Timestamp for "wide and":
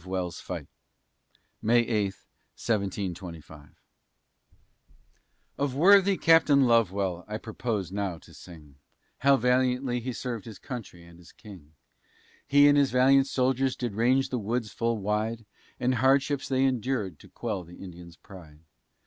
14.96-15.96